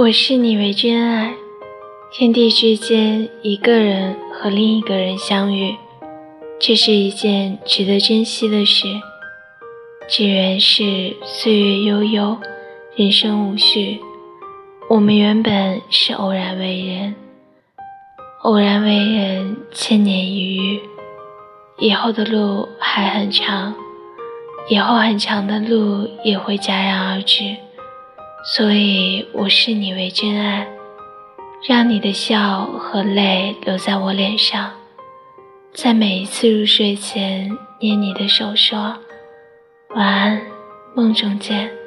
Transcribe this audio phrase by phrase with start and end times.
[0.00, 1.34] 我视你为真爱，
[2.12, 5.74] 天地之间，一个人和另一个人相遇，
[6.60, 8.86] 这是一件值得珍惜的事。
[10.08, 12.38] 只缘是岁月悠悠，
[12.94, 13.98] 人生无序，
[14.88, 17.16] 我们原本是偶然为人，
[18.42, 20.80] 偶然为人，千年一遇。
[21.78, 23.74] 以后的路还很长，
[24.68, 27.56] 以后很长的路也会戛然而止。
[28.44, 30.66] 所以，我视你为真爱，
[31.68, 34.72] 让你的笑和泪留在我脸上，
[35.74, 38.96] 在每一次入睡前捏你的手，说
[39.94, 40.40] 晚安，
[40.94, 41.77] 梦中见。